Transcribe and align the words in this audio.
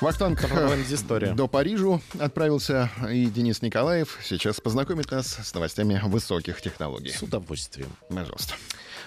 Вахтанг 0.00 0.42
э, 0.50 1.34
до 1.34 1.46
Парижу 1.46 2.00
отправился, 2.18 2.90
и 3.10 3.26
Денис 3.26 3.60
Николаев 3.60 4.18
сейчас 4.22 4.58
познакомит 4.58 5.10
нас 5.10 5.26
с 5.26 5.54
новостями 5.54 6.00
высоких 6.04 6.62
технологий. 6.62 7.10
С 7.10 7.22
удовольствием. 7.22 7.90
Пожалуйста. 8.08 8.54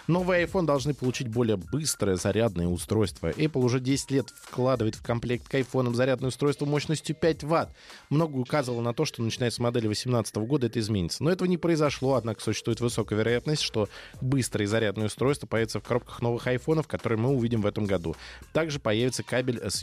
Новые 0.07 0.45
iPhone 0.45 0.65
должны 0.65 0.93
получить 0.93 1.29
более 1.29 1.55
быстрое 1.55 2.15
зарядное 2.15 2.67
устройство. 2.67 3.31
Apple 3.31 3.63
уже 3.63 3.79
10 3.79 4.11
лет 4.11 4.27
вкладывает 4.29 4.95
в 4.95 5.01
комплект 5.01 5.47
к 5.47 5.55
iPhone 5.55 5.95
зарядное 5.95 6.27
устройство 6.27 6.65
мощностью 6.65 7.15
5 7.15 7.43
Вт. 7.43 7.69
Много 8.09 8.35
указывало 8.35 8.81
на 8.81 8.93
то, 8.93 9.05
что 9.05 9.23
начиная 9.23 9.49
с 9.49 9.59
модели 9.59 9.85
2018 9.85 10.35
года 10.35 10.67
это 10.67 10.79
изменится. 10.79 11.23
Но 11.23 11.31
этого 11.31 11.47
не 11.47 11.57
произошло, 11.57 12.15
однако 12.15 12.41
существует 12.41 12.81
высокая 12.81 13.17
вероятность, 13.17 13.61
что 13.61 13.87
быстрые 14.21 14.67
зарядные 14.67 15.07
устройства 15.07 15.47
появятся 15.47 15.79
в 15.79 15.83
коробках 15.83 16.21
новых 16.21 16.45
iPhone, 16.47 16.85
которые 16.85 17.17
мы 17.17 17.29
увидим 17.29 17.61
в 17.61 17.65
этом 17.65 17.85
году. 17.85 18.15
Также 18.51 18.79
появится 18.79 19.23
кабель 19.23 19.61
с 19.63 19.81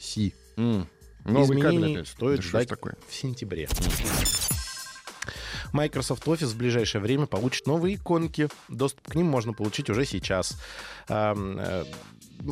USB-C. 0.00 0.32
М, 0.56 0.88
Новый 1.24 1.44
Изменений 1.44 1.62
кабель 1.62 1.92
опять. 1.96 2.08
стоит 2.08 2.36
Да 2.40 2.42
ждать 2.42 2.68
такое? 2.68 2.96
в 3.08 3.14
сентябре. 3.14 3.68
Microsoft 5.72 6.24
Office 6.26 6.46
в 6.46 6.56
ближайшее 6.56 7.00
время 7.00 7.26
получит 7.26 7.66
новые 7.66 7.94
иконки. 7.94 8.48
Доступ 8.68 9.06
к 9.08 9.14
ним 9.14 9.26
можно 9.26 9.52
получить 9.52 9.88
уже 9.88 10.04
сейчас. 10.04 10.58
Э, 11.08 11.84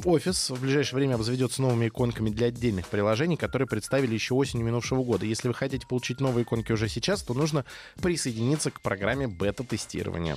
Офис 0.04 0.50
в 0.50 0.60
ближайшее 0.60 0.96
время 0.98 1.14
обзаведется 1.14 1.62
новыми 1.62 1.88
иконками 1.88 2.28
для 2.28 2.48
отдельных 2.48 2.86
приложений, 2.88 3.38
которые 3.38 3.66
представили 3.66 4.12
еще 4.12 4.34
осенью 4.34 4.66
минувшего 4.66 5.02
года. 5.02 5.24
Если 5.24 5.48
вы 5.48 5.54
хотите 5.54 5.86
получить 5.86 6.20
новые 6.20 6.44
иконки 6.44 6.70
уже 6.72 6.88
сейчас, 6.88 7.22
то 7.22 7.32
нужно 7.32 7.64
присоединиться 8.02 8.70
к 8.70 8.82
программе 8.82 9.26
бета-тестирования. 9.26 10.36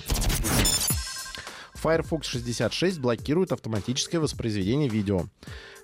Firefox 1.82 2.28
66 2.28 3.00
блокирует 3.00 3.52
автоматическое 3.52 4.22
воспроизведение 4.22 4.88
видео. 4.88 5.26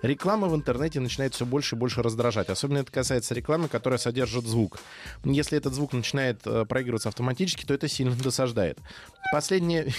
Реклама 0.04 0.48
в 0.48 0.56
интернете 0.56 1.00
начинает 1.00 1.34
все 1.34 1.46
больше 1.46 1.76
и 1.76 1.80
больше 1.80 2.04
раздражать. 2.04 2.50
Особенно 2.50 2.80
это 2.80 2.92
касается 2.92 3.34
рекламы, 3.34 3.68
которая 3.68 3.98
содержит 3.98 4.46
звук. 4.46 4.80
Если 5.24 5.58
этот 5.58 5.74
звук 5.74 5.94
начинает 5.94 6.46
э, 6.46 6.66
проигрываться 6.66 7.10
автоматически, 7.10 7.66
то 7.66 7.74
это 7.74 7.88
сильно 7.88 8.16
досаждает. 8.16 8.78
Последняя... 9.32 9.88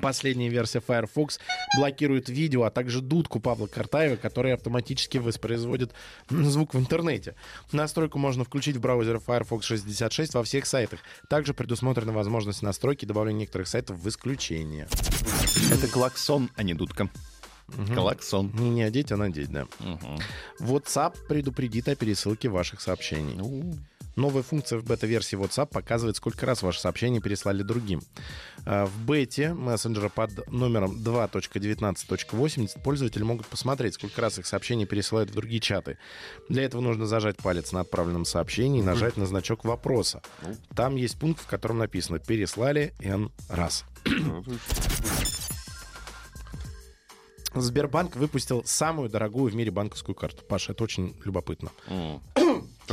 Последняя 0.00 0.48
версия 0.48 0.80
Firefox 0.80 1.38
блокирует 1.76 2.28
видео, 2.28 2.64
а 2.64 2.70
также 2.70 3.00
дудку 3.00 3.40
Павла 3.40 3.66
Картаева, 3.66 4.16
которая 4.16 4.54
автоматически 4.54 5.18
воспроизводит 5.18 5.92
звук 6.30 6.74
в 6.74 6.78
интернете. 6.78 7.34
Настройку 7.72 8.18
можно 8.18 8.44
включить 8.44 8.76
в 8.76 8.80
браузере 8.80 9.18
Firefox 9.18 9.64
66 9.64 10.34
во 10.34 10.42
всех 10.42 10.66
сайтах. 10.66 11.00
Также 11.28 11.54
предусмотрена 11.54 12.12
возможность 12.12 12.62
настройки 12.62 13.04
и 13.04 13.08
добавления 13.08 13.40
некоторых 13.40 13.68
сайтов 13.68 13.98
в 13.98 14.08
исключение. 14.08 14.88
Это 15.72 15.88
клаксон, 15.88 16.50
а 16.56 16.62
не 16.62 16.74
дудка. 16.74 17.08
Клаксон. 17.94 18.50
Не, 18.54 18.70
не 18.70 18.82
одеть, 18.82 19.12
а 19.12 19.16
надеть, 19.16 19.50
да. 19.50 19.66
WhatsApp 20.60 21.14
предупредит 21.28 21.88
о 21.88 21.94
пересылке 21.94 22.48
ваших 22.48 22.80
сообщений. 22.80 23.34
Ну, 23.34 23.76
Новая 24.18 24.42
функция 24.42 24.80
в 24.80 24.84
бета-версии 24.84 25.38
WhatsApp 25.38 25.68
показывает, 25.68 26.16
сколько 26.16 26.44
раз 26.44 26.62
ваши 26.62 26.80
сообщения 26.80 27.20
переслали 27.20 27.62
другим. 27.62 28.02
А, 28.66 28.84
В 28.86 29.04
бете 29.04 29.54
мессенджера 29.54 30.08
под 30.08 30.50
номером 30.50 30.96
2.19.80 30.96 32.82
пользователи 32.82 33.22
могут 33.22 33.46
посмотреть, 33.46 33.94
сколько 33.94 34.20
раз 34.20 34.40
их 34.40 34.46
сообщения 34.46 34.86
пересылают 34.86 35.30
в 35.30 35.34
другие 35.34 35.60
чаты. 35.60 35.98
Для 36.48 36.64
этого 36.64 36.80
нужно 36.80 37.06
зажать 37.06 37.36
палец 37.36 37.70
на 37.70 37.82
отправленном 37.82 38.24
сообщении 38.24 38.80
и 38.80 38.82
нажать 38.82 39.16
на 39.16 39.24
значок 39.24 39.64
вопроса. 39.64 40.20
Там 40.74 40.96
есть 40.96 41.16
пункт, 41.16 41.40
в 41.40 41.46
котором 41.46 41.78
написано 41.78 42.18
«Переслали 42.18 42.94
N 42.98 43.30
раз». 43.48 43.84
Сбербанк 47.54 48.16
выпустил 48.16 48.64
самую 48.64 49.10
дорогую 49.10 49.52
в 49.52 49.54
мире 49.54 49.70
банковскую 49.70 50.16
карту. 50.16 50.42
Паша, 50.44 50.72
это 50.72 50.82
очень 50.82 51.14
любопытно. 51.24 51.70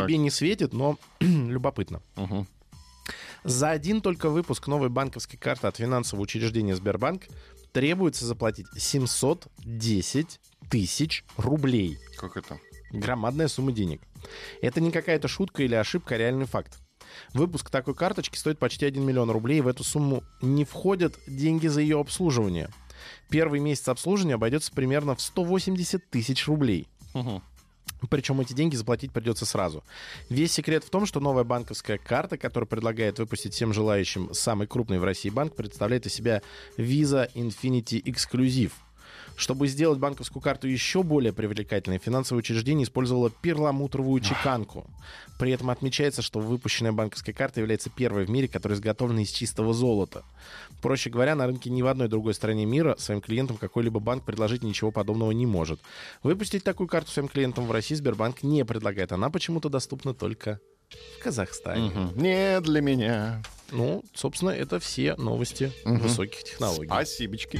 Тебе 0.04 0.18
не 0.18 0.30
светит, 0.30 0.74
но 0.74 0.98
любопытно. 1.20 2.02
мгм. 2.16 2.48
За 3.44 3.70
один 3.70 4.02
только 4.02 4.30
выпуск 4.30 4.66
новой 4.66 4.90
банковской 4.90 5.38
карты 5.38 5.68
от 5.68 5.78
финансового 5.78 6.24
учреждения 6.24 6.76
Сбербанк 6.76 7.24
требуется 7.74 8.26
заплатить 8.26 8.66
710 8.76 10.40
тысяч 10.72 11.24
рублей. 11.38 12.00
Как 12.18 12.38
это? 12.38 12.60
Громадная 12.92 13.48
сумма 13.48 13.72
денег. 13.72 14.02
Это 14.62 14.82
не 14.82 14.92
какая-то 14.92 15.28
шутка 15.28 15.62
или 15.62 15.76
ошибка, 15.76 16.16
а 16.16 16.18
реальный 16.18 16.46
факт. 16.46 16.80
Выпуск 17.34 17.70
такой 17.70 17.94
карточки 17.94 18.38
стоит 18.38 18.58
почти 18.58 18.86
1 18.86 19.04
миллион 19.04 19.30
рублей, 19.30 19.60
и 19.60 19.62
в 19.62 19.68
эту 19.68 19.84
сумму 19.84 20.24
не 20.42 20.66
входят 20.66 21.16
деньги 21.28 21.68
за 21.68 21.82
ее 21.82 22.00
обслуживание. 22.00 22.70
Первый 23.30 23.60
месяц 23.60 23.88
обслуживания 23.90 24.36
обойдется 24.36 24.72
примерно 24.72 25.16
в 25.16 25.22
180 25.22 26.10
тысяч 26.10 26.48
рублей. 26.48 26.88
Мгм. 27.14 27.44
Причем 28.08 28.42
эти 28.42 28.54
деньги 28.54 28.76
заплатить 28.76 29.12
придется 29.12 29.46
сразу. 29.46 29.84
Весь 30.30 30.52
секрет 30.52 30.84
в 30.84 30.90
том, 30.90 31.06
что 31.06 31.20
новая 31.20 31.44
банковская 31.44 31.98
карта, 31.98 32.38
которую 32.38 32.68
предлагает 32.68 33.20
выпустить 33.20 33.54
всем 33.54 33.74
желающим 33.74 34.34
самый 34.34 34.68
крупный 34.68 35.00
в 35.00 35.04
России 35.04 35.30
банк, 35.30 35.56
представляет 35.56 36.06
из 36.06 36.14
себя 36.14 36.42
Visa 36.78 37.30
Infinity 37.34 38.02
Exclusive. 38.04 38.72
Чтобы 39.36 39.68
сделать 39.68 40.00
банковскую 40.00 40.42
карту 40.42 40.68
еще 40.68 41.04
более 41.04 41.34
привлекательной, 41.34 41.98
финансовое 41.98 42.40
учреждение 42.40 42.86
использовало 42.86 43.30
перламутровую 43.30 44.22
чеканку. 44.22 44.86
При 45.38 45.52
этом 45.52 45.70
отмечается, 45.70 46.22
что 46.22 46.40
выпущенная 46.40 46.94
банковская 46.94 47.34
карта 47.34 47.60
является 47.60 47.90
первой 47.90 48.26
в 48.26 48.30
мире, 48.30 48.48
которая 48.48 48.78
изготовлена 48.78 49.24
из 49.24 49.32
чистого 49.32 49.74
золота. 49.74 50.24
Проще 50.82 51.10
говоря, 51.10 51.36
на 51.36 51.48
рынке 51.48 51.70
ни 51.70 51.82
в 51.82 51.88
одной 51.88 52.08
другой 52.08 52.34
стране 52.34 52.66
мира 52.66 52.96
своим 52.98 53.20
клиентам 53.20 53.58
какой-либо 53.58 54.00
банк 54.00 54.24
предложить 54.24 54.64
ничего 54.64 54.92
подобного 54.92 55.32
не 55.32 55.46
может. 55.46 55.80
Выпустить 56.24 56.64
такую 56.64 56.88
карту 56.88 57.12
своим 57.12 57.28
клиентам 57.28 57.68
в 57.68 57.72
России 57.72 57.96
Сбербанк 57.96 58.44
не 58.44 58.64
предлагает. 58.64 59.12
Она 59.12 59.30
почему-то 59.30 59.70
доступна 59.70 60.14
только 60.14 60.60
в 61.20 61.24
Казахстане. 61.24 61.90
Мгм. 61.90 62.22
Не 62.22 62.62
для 62.62 62.82
меня. 62.82 63.44
Ну, 63.72 64.04
собственно, 64.14 64.52
это 64.52 64.80
все 64.80 65.16
новости 65.16 65.72
высоких 65.84 66.44
технологий. 66.44 66.88
Спасибочки. 66.88 67.60